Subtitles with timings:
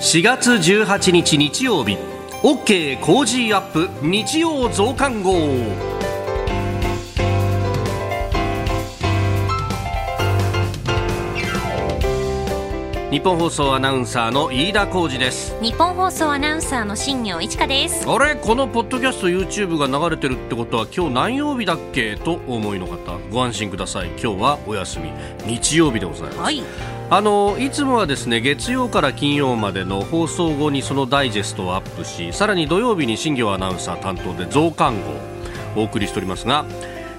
[0.00, 1.96] 4月18日日曜日。
[2.42, 5.34] OK コージーアップ日曜増刊号。
[13.10, 15.56] ニッポン放送アナウンサーの飯田浩司です。
[15.62, 18.04] ニッポン放送アナウンサーの新行市佳です。
[18.10, 24.08] あれこのポッドキャスト YouTube が流れてるってことは今日何曜日だっけとお思いの方ご安心ください。
[24.08, 25.12] 今日はお休み。
[25.46, 35.10] 日曜日でございます、はいあのいつもはですね月曜から金曜までの放送後にそのダイジェストをアップしさらに土曜日に新業アナウンサー担当で増刊号
[35.80, 36.64] をお送りしておりますが、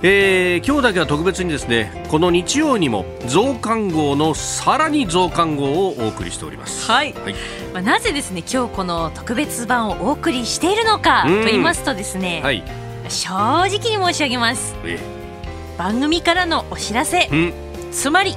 [0.02, 6.90] えー今日だけは特別にですねこの日曜にも増刊号のさらに増刊号をお送りしております。
[6.90, 7.14] はい。
[7.14, 7.36] はい。
[7.74, 11.42] まあ、なぜですね今日この特別版をお送りしているのかうん。
[11.42, 12.64] と言いますとですね、はい、
[13.10, 14.76] 正直に申し上げます。
[14.84, 15.00] え。
[15.78, 17.28] 番組からのお知らせ。
[17.32, 17.54] うん。
[17.92, 18.36] つまり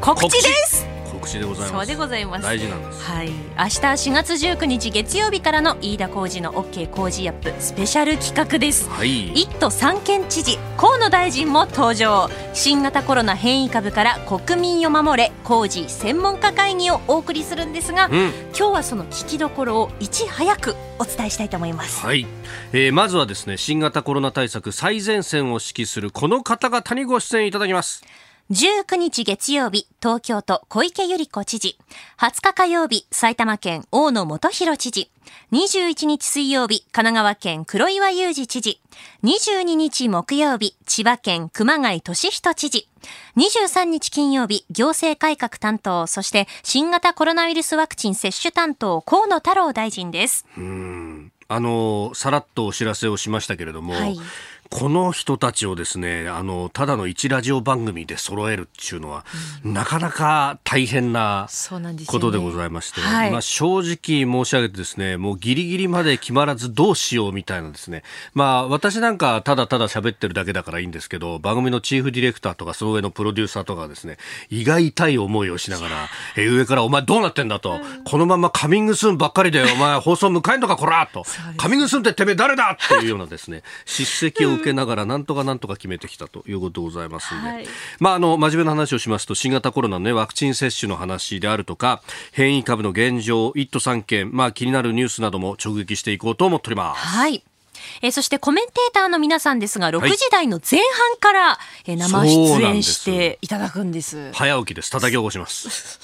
[0.00, 1.72] 告知です告知でございます。
[1.72, 3.02] そうでございます大事なんです。
[3.02, 3.40] はい、明日
[3.80, 9.32] 4月19日月曜日からの飯田浩二の OK 工事アップスペシャル企画ですはい。
[9.32, 18.30] 一都三県知事河野大臣も登場新型コロナ変異株から国民を守れ工事専門家会議をお送りするんですが、うん。
[18.56, 22.26] 今日はその聞きどころをいち早くお伝えしたいと思いますはい、
[22.72, 28.02] えーまずはですね新型コロナ対策最前線を指揮するこの方々にご出演いただきます
[28.48, 31.78] 19日月曜日東京都小池百合子知事。
[32.20, 35.10] 20日火曜日埼玉県大野元弘知事。
[35.50, 38.80] 21日水曜日神奈川県黒岩祐二知事。
[39.24, 42.88] 22日木曜日千葉県熊谷俊人知事。
[43.36, 50.46] 23日金曜日行政改革担当そして新型コロナウイルスワクチン接種担当河野太郎大臣です。
[50.56, 51.32] うん。
[51.48, 54.18] あのさらっとお知らせをしましたけれども、はい
[54.70, 59.24] この人たちをですねあのただの一ラジオ番組で揃えるっていうのは、
[59.64, 61.48] なかなか大変な
[62.06, 63.30] ことでございまして、はい。
[63.30, 68.02] まあ、正直申し上げてですねもうギリギリまで決まらずどうしようみたいなですね。
[68.34, 74.16] まあ私なんかただただ喋ってるだけだからいいんですけど番組のチーフディレクターとかその上のプロデューサーとかがですね
[74.50, 81.24] 胃が痛い思いをしながらえー上からお前どうなってんだと、このままカミングスーンばっかりでお前放送迎えんのかこらと。
[81.56, 87.66] カミングスーンっててめえ誰だっていうようなですね叱責を受けながらなんとかなんとか決めてきたということでございますんで、はい
[87.98, 92.02] まあ、あの真面目な話をしますと新型コロナの、ね、ワクチン接種の話であるとか
[92.32, 97.00] 変異株の現状1都3県、まあ、気になるニュースなども直撃していこうと思っております。
[97.00, 97.42] はい。
[98.02, 100.16] えーそしてコメンテーターの皆さんですが、6い。
[100.16, 104.32] 時台の前半から、えー生出演していただくんです。
[104.32, 104.90] 早起きです。
[104.90, 106.00] 叩き起こします。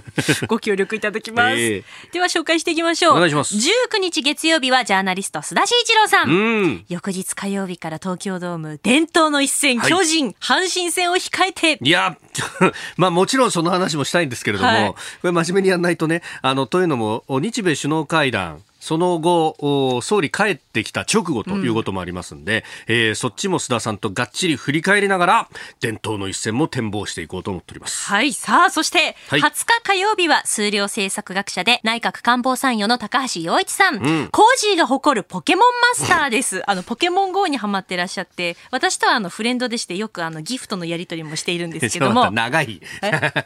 [0.48, 1.56] ご協力いただきます。
[1.58, 3.12] えでは紹介していきましょう。
[3.12, 3.54] お願いします。
[3.54, 6.30] 19日月曜日はジャーナリスト須田慎一郎さん。
[6.30, 6.84] うん。
[6.88, 9.90] 翌日火曜日から東京ドーム伝統の一戦、はい。
[9.90, 12.16] 巨人、阪神戦を控えて、いや、
[12.96, 14.92] まあもちろんその話もしたいんですけれども、はい。
[14.92, 25.48] これ真面目にやんないとね、あの、というのも、お日米首脳会談、その後、お総理帰ってきた直後ということもありますんで、えーそっちも須田さんとがっちり振り返りながら、
[25.80, 28.06] 伝統の一戦も展望していこうと思っております。
[28.06, 28.32] はい。
[28.32, 33.96] さあ、そして、はい20日火曜日は数量政策学者で内閣官房参与の高橋洋一さん。
[33.96, 35.64] んコージーが誇るポケモン
[35.98, 36.62] マスターです。
[36.70, 42.80] あの、ポケモン GO にハマってらっしゃって、私とはあの、フレンドでしてよくあの、ギフトのやり取りもしているんですけども長い。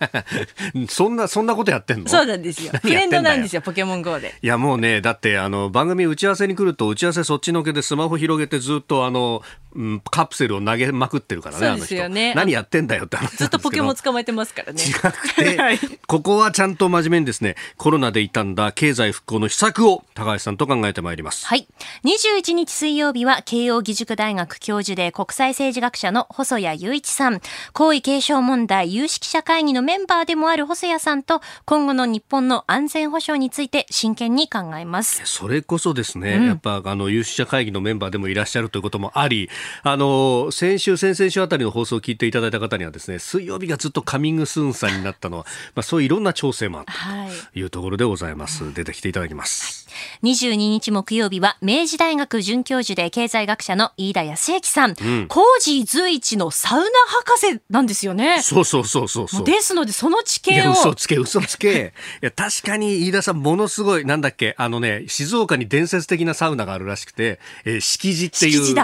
[0.90, 2.08] そんな、そんなことやってんの？
[2.10, 2.72] そうなんですよ。
[2.82, 3.60] フレンドなんですよ。
[3.60, 4.34] よ、ポケモン GO で。
[4.42, 9.42] いやもうね、だってあの番組打ち合わせに来ると打ち合わせそっちのけでスマホ広げてずっとあの、
[9.74, 12.40] うん、カプセルを投げまくってるからね、そうですよねあの人。
[12.40, 14.82] 何やってんだよって話なんですけどずっとポケモン捕まえてますからね。
[14.82, 21.46] 違くて、 はいここはちゃんと真面目にですね、コロナで傷んだ経済復興の秘策を高橋さんと考えてまいります。
[21.46, 21.68] はい。
[22.04, 27.40] 21日水曜日は慶應義塾大学教授で国際政治学者の細谷雄一さん、
[27.72, 35.19] 皇位継承問題有識者会議のメンバーでもある細谷さんと今後の日本の安全保障について真剣に考えます。
[35.24, 39.48] それこそですね、やっぱあの有識者会議のメンバーでもいらっしゃるということもあり、
[39.82, 47.30] あの先週、先々週あたりの放送を聞いていただいた方にはですね、水曜日がずっとカミングスーンさんになったのは、 まあそういういろんな調整もあったはい。
[47.52, 48.72] というところでございます。
[48.74, 49.88] 出てきていただきます。
[50.22, 54.94] 22日木曜日は明治大学准教授で経済学者の飯田康之さん、ん
[55.28, 58.40] コージー随一のサウナ博士なんですよね。
[58.42, 59.44] そうそうそうそうそう。
[59.44, 61.92] ですのでその知見を嘘つけ、嘘つけ。
[62.22, 68.74] いや、確かに飯田さん、ものすごい、なんだっけ、あのね、静岡に伝説的なサウナがあるらしくて、えー敷地っていう。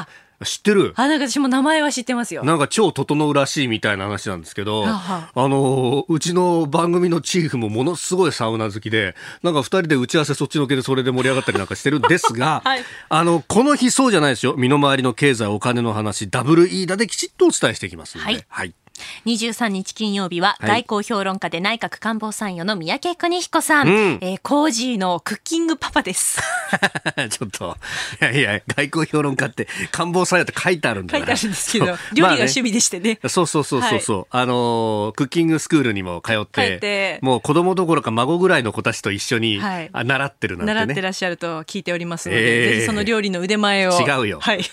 [0.44, 0.92] 知ってる？
[0.96, 2.44] あなんか私も名前は知ってますよ。
[2.44, 14.54] なんか超整うらしいみたいな話なんですけど、ははあの、うちの番組のチーフもものすごいサウナ好きで、なんか二人で打ち合わせそっちのけでそれで盛り上がったりなんかしてるんですが、 はいあの、この日そうじゃないですよ。
[14.58, 18.44] 身の回りの経済、お金の話、ダブルイーダできちっとお伝えしていきますので。
[18.48, 18.74] はい
[19.24, 20.84] 23日金曜日ははい。
[20.84, 24.18] 外交評論家で内閣官房参与の三宅邦彦さん、うん。
[24.20, 26.40] えーコージーのクッキングパパです。
[27.30, 27.76] ちょっと、
[28.20, 33.18] いやいや、外交評論家って官房参与って書いてあるんだ書いてあるんですけど、 料理が趣味でしてね。
[33.28, 37.18] そうそうそうそうそう、あのークッキングスクールにも通っ通て。
[37.22, 39.90] もう子供どころか孫ぐらいの子たちと一緒に、はい。
[39.92, 40.80] あ習ってるなんてね。
[40.80, 44.00] 習ってらっしゃると聞いておりますので、えーぜひその料理の腕前を。
[44.00, 44.40] 違うよ。
[44.40, 44.64] はい。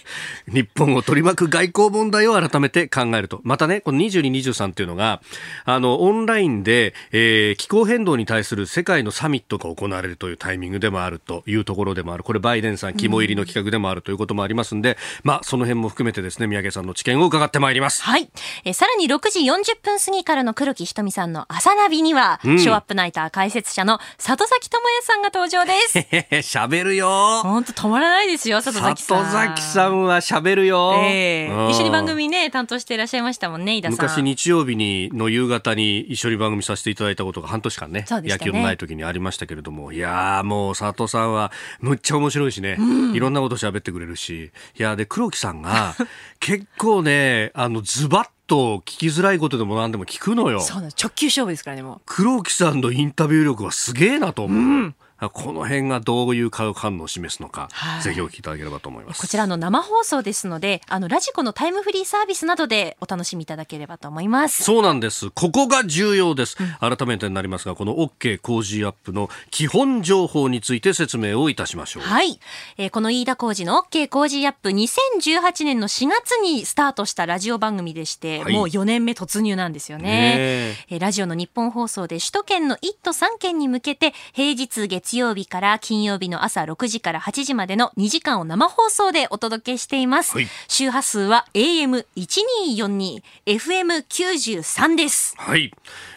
[0.47, 3.41] 日本を取り巻く外交問題を改めて考えると。
[3.43, 5.21] またね、この22、23っていうのが、
[5.65, 12.23] あの、オンラインで、えー気候変動に対する世界のサミットが行われるというタイミングでもあるというところでもある。
[12.23, 18.03] これバイデンさん肝入りの企画でもあるということもありますんで、まあ、その辺も含めてですね、宮家さんの知見を伺ってまいります。
[18.03, 18.29] はい。
[18.65, 25.99] えーさらに6時40分過ぎからの黒木ひとみさんの朝ナビには、うんショーアップナイター解説者の里崎智也さんが登場です。
[26.57, 29.25] 喋るよほんと止まらないですよ、里崎さん。
[29.25, 34.02] 里崎さんは喋るよ、ええうん一緒に番組ね、担当していらっしゃいましたもんね、飯田さん。
[34.03, 38.05] 昔日曜日にの夕方に一緒に番組させていただいたことが半年間ねね。
[38.09, 42.77] 野球のない時にありましたけれどもいやーもう佐藤さんはむっちゃ面白いしね、
[43.13, 44.51] いろんなこと喋ってくれるし。
[44.77, 45.95] いやで黒木さんが
[46.39, 50.59] 結構ねあのズバッと聞きづらいことでも何でも聞くのよ。
[50.59, 52.01] 直球勝負ですからね、もう。
[52.05, 54.93] 黒木さんのインタビュー力はすげえなと思う、
[55.29, 64.63] この辺がどういう化学反応を示すのか、はいぜひお聞きいただければと思いますこちらの生放送ですので、あの、ラジコのタイムフリーサービスなどでお楽しみいただければと思います。
[64.63, 65.29] そうなんです。
[65.31, 66.57] ここが重要です。
[66.79, 72.03] 改めてになりますが、この OK 工事アップの基本情報について説明をいたしましょう。
[72.03, 72.39] はい、
[72.77, 80.03] えーこの飯田浩二の OK 工事アップ2018年の4月にスタートしたラジオ番組でして、はいもう4年目突入なんですよね。
[80.03, 90.35] ねええーラジオの日本放送で首都圏の1都3県に向けて平日月曜日から金曜日の朝6時から8時までの2時間を生放送でお届けしています。
[90.35, 95.35] はい周波数は AM1242、FM93 です。
[95.37, 95.71] はい。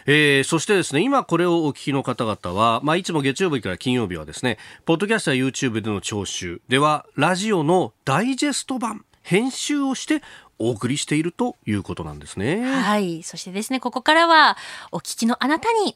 [0.05, 10.23] えー、そしてですね、今これをお聞きの方々は、まあ、いつも月曜日から金曜日はですね、ポッドキャストや YouTube での聴取では、ラジオのダイジェスト版、編集をして
[10.59, 12.63] お送りしているということなんですね。
[12.63, 13.21] はい。
[13.23, 14.57] そしてですね、ここからは
[14.91, 15.93] お聞きのあなたにうん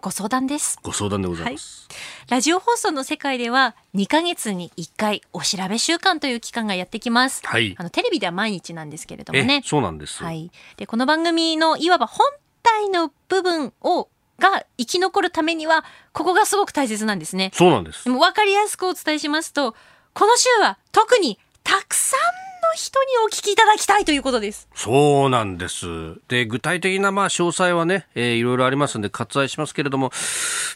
[0.00, 0.78] ご相談です。
[0.82, 1.88] ご相談でございます。
[2.28, 7.40] ラジオ放送の世界では2ヶ月に1回お調べ週間という期間がやってきます。
[7.44, 9.62] はいあのテレビでは毎日なんですけれどもえね。
[9.64, 10.22] そうなんです。
[10.22, 10.50] はい。
[10.76, 12.26] でこの番組のいわば本
[12.62, 14.08] 体の部分を
[14.38, 17.50] が生き残るためにはここがすごく大切なんですね。
[17.54, 18.10] そうなんですで。
[18.10, 19.74] も分かりやすくお伝えしますと
[20.12, 24.68] この週は特にたくさんの人にお聞きいただきたいということです。
[24.74, 25.86] そうなんです。
[26.28, 30.10] で、具体的なまあ詳細はね、えーいろいろありますんで割愛しますけれども、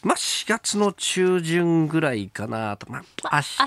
[0.02, 3.66] まあ4月の中旬ぐらいかなと、まあ明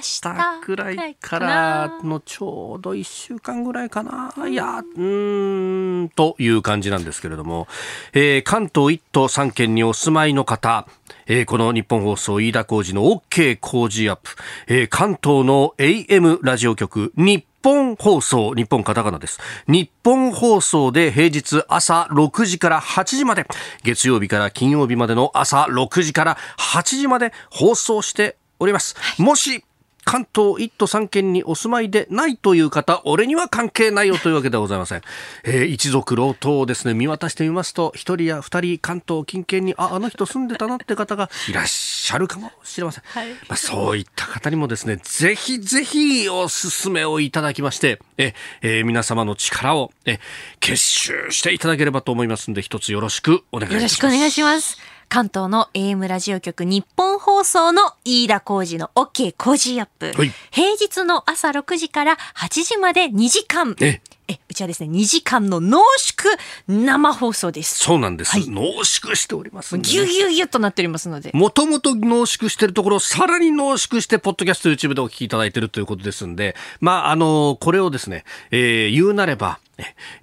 [0.62, 4.34] 日ぐらいからのちょうど1週間ぐらいかな。
[4.48, 7.68] いや、うーん、という感じなんですけれども、
[8.14, 10.88] えー関東1都3県にお住まいの方、
[11.28, 14.32] えーこの日本放送飯田浩司の OK 工事アップ、
[14.68, 19.40] えー関東の AM ラジオ局日本放送、日本カタカナです。
[19.68, 23.46] 日本放送で平日朝6時から8時まで、
[23.84, 28.96] 月曜日から金曜日までの朝6時から8時まで放送しております。
[29.18, 29.64] もし、
[30.12, 35.02] 関東1都3県にお住まいでないという方、俺には関係ないよというわけではございません。
[35.46, 43.04] えー 一族老頭をですね、見渡してみますと、一人や二人関東近県に、あ、あの人住んでたなって方がいらっしゃるかもしれません。
[43.06, 50.20] はいまあ、そういった方にもですね、ぜひぜひお勧めをいただきまして、え、えー皆様の力を、え、
[50.60, 54.04] 結集していただければと思いますので、一つよろしくお願いいたします。
[54.04, 54.91] よろしくお願いします。
[55.12, 60.14] 関東の AM ラジオ局日本放送の飯田浩二の OK 工事アップ。
[60.16, 63.76] はい平日の朝6時から8時まで2時間。
[63.82, 64.00] え
[64.30, 66.32] え、うちはですね、2時間の濃縮
[66.70, 67.80] 生放送です。
[67.80, 68.32] そうなんです。
[68.32, 71.32] はい濃縮しておりますんでね、ギュギュギュッとなっておりますので。
[71.34, 79.60] もともと濃縮してるところをさらに濃縮して、ポッドキャスト、YouTube でお聞きいただいているということですんで、まあ、あの、これをですね、えー言うなれば、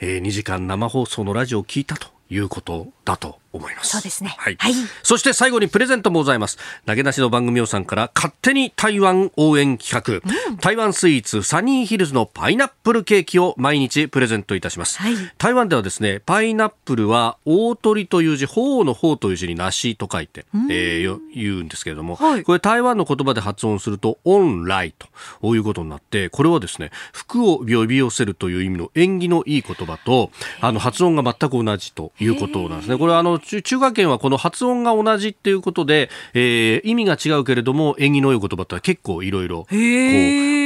[0.00, 3.90] えー2時間生放送のラジオを聞いたということだと思います。
[3.90, 4.56] そうですねはい。
[4.58, 6.58] はいそして最後にプレゼントもございます。
[6.86, 14.98] 投げ出しの番組予算から勝手に台湾応援企画、台湾スイーツサニーヒルズのパイナップルケーキを毎日プレゼントいたします。
[14.98, 24.94] はい台湾ではですね、パイナップルは大鳥という字、鳳の鳳という字に梨と書いて、えーよ言うんですけれども、はいこれ台湾の言葉で発音すると、オンライ
[25.40, 32.98] ということになって、これはですね、服を呼び寄せるという意味の縁起のいい言葉と、あの、発音が全く同じということなんですね。
[32.98, 39.74] これはあの、中中華圏はこの発音が同じっていうことで、えー、意味が違うけれども縁起の良い言葉って結構いろいろこう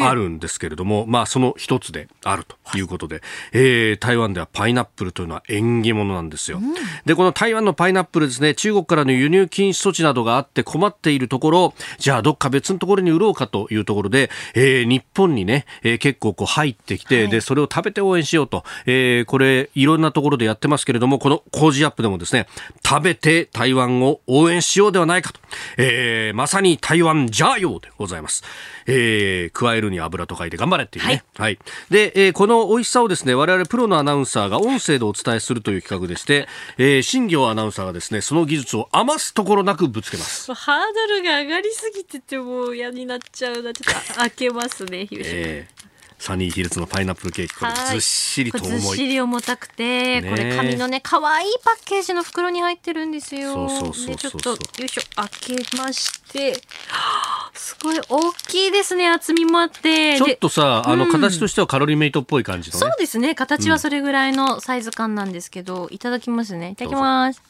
[0.04, 3.22] あるんですけれども、まあその一つであるということで、はい、
[3.52, 6.74] えー、台湾ではパイナップルというのは縁起物なんですよ、うん、
[7.06, 22.46] でこの台湾のパイナップルですね中国からの輸入禁止措置などがあって困っているところじゃあどっか別のところに売ろうかというところで、えー、日本にね、えー、結構こう入ってきて、はい、でそれを食べて応援しようと、えー、これいろんなところでやってますけれどもこの工事アップでもですね
[22.84, 25.40] 食べて台湾を応援しようではないかと、
[25.76, 28.42] えー、まさに台湾ジャーヨーでございます。
[28.86, 31.24] えー、加えるに油と書いて頑張れっていうね。
[31.36, 31.50] はい。
[31.50, 31.58] はい、
[31.90, 40.52] で、えー、この美味しさをですね、我々プロのアナウンサーが音声でお伝えするという企画でして、えー、新業アナウンサーがですね、その技術を余すところなくぶつけます。
[40.54, 43.72] ハードルが上がりすぎててもう嫌になっちゃうな。
[43.72, 45.91] ちょっと開けますね、えー
[46.22, 47.56] サニーヒルズのパイナップルケーキ。
[47.56, 48.80] これずっしりと重い。
[48.80, 53.54] ずっしり重たくて、ね、これ紙のね可愛いパッケージの袋に入ってるんですよ。
[53.54, 56.54] そうそうそうちょっとよいしょ開けまして。
[57.54, 60.16] すごい大きいですね厚みもあって。
[60.16, 63.34] ちょっとさあの形としてはカロリーメイトっぽい感じの、ね、そうですね。
[63.34, 66.70] 形はそれぐらいのサイズ感なんですけど、うん、いただきますね。
[66.70, 67.42] いただきます。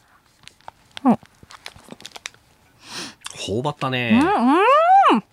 [1.04, 1.18] うん。
[3.36, 4.18] 頬張ったね。
[4.18, 5.31] うんうんうん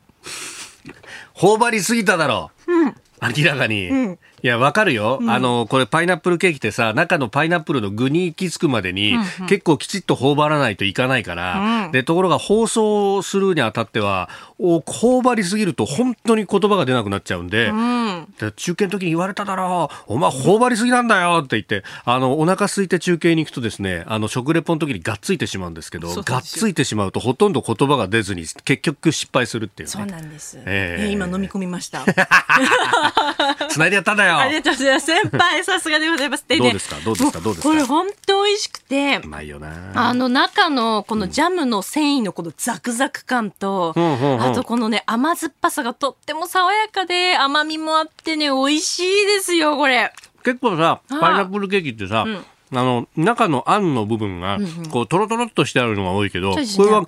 [1.34, 2.72] 頬張りすぎただろう。
[2.72, 2.96] うん、
[3.38, 3.90] 明らかに。
[3.90, 14.28] うんいや、わかるよ、うん、あの、これパイナップルケーキってさ、中のパイナップルの具に行き着くまでに、うんうん、結構きちっと頬張らないといかないから、うん、で、ところが放送するにあたっては、
[14.60, 30.60] お頬張りすぎると本当に言葉が出なくなっちゃうんで、うん、中継の時に言われただろう、お前頬張りすぎなんだよって言って、あの、お腹空いて中継に行くとですね、あの、食レポの時にがっついてしまうんですけど、がっついてしまうとほとんど言葉が出ずに、結局失敗するっていう、ね、そうなんです。
[30.66, 32.04] えー、今飲み込みました。
[33.70, 34.33] 繋いでやったんだよ。
[34.40, 35.06] ありがとうございます。
[35.06, 36.46] 先輩、さすがでございます。
[36.48, 36.96] で、ね、どうですか？
[37.04, 37.40] どうですか？
[37.40, 37.70] どうですか？
[37.70, 39.22] これ本当美味しくて。
[39.24, 39.92] うまいよな。
[39.96, 50.12] あの、中のこのジャムの繊維のこのザクザク感と、うん、あとこのね、甘酸っぱさがとっても爽やかで、甘みもあってね、美味しいですよ、これ。
[50.44, 54.58] 結構さ、パイナップルケーキってさ、うんあの中のあんの部分が
[54.90, 57.06] こうとろとろっとしてあるのが多いけど、これは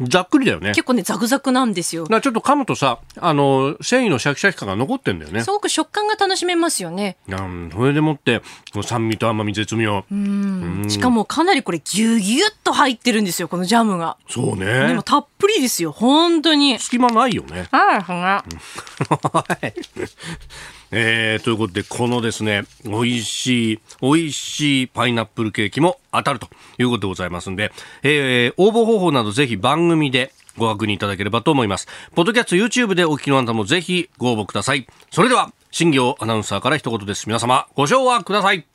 [0.00, 0.68] ざっくりだよね。
[0.70, 2.06] 結構ねザクザクなんですよ。
[2.06, 5.42] ちょっと噛むとさあの繊維のシャキシャキ感が残ってんだよね。
[5.42, 7.16] すごく食感が楽しめますよね。
[7.28, 8.42] うんそれでもって
[8.82, 10.04] 酸味と甘み絶妙。
[10.10, 10.86] うん。
[10.88, 14.16] しかもかなりこれギュギュッと入ってるんですよこのジャムが。
[14.28, 14.88] そうね。
[14.88, 16.78] でもたっぷりですよ本当に。
[16.78, 17.66] 隙間ないよね。
[17.72, 18.44] は
[19.62, 19.74] い。
[20.90, 31.88] えー、ということで、このですね、美味しい、美味しいパイナップルケーキも当たるということでございますんで、えー、応募方法などぜひ番組でご確認いただければと思います。
[32.14, 34.86] ポッドキャスト YouTube でお聞きのあなたもぜひご応募ください。
[35.10, 37.26] それでは、新業アナウンサーから一言です。
[37.26, 38.66] 皆様、ご唱和ください。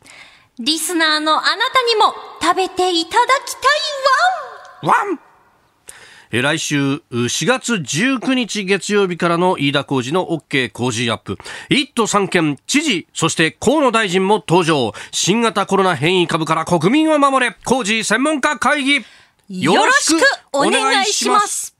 [0.59, 3.63] リスナーのあなたにも食べていただきたい
[4.83, 5.19] ワンワン
[6.35, 11.37] え来週4月19日月曜日からの飯田浩二の OK 工事アップ。
[11.69, 14.93] 1都3県知事、そして河野大臣も登場。
[15.11, 19.05] 新型コロナ変異株から国民を守れ、工事専門家会議。
[19.61, 21.72] よろしくお願いします。